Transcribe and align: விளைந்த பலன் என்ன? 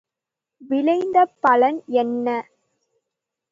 விளைந்த 0.61 1.17
பலன் 1.43 1.79
என்ன? 1.95 2.27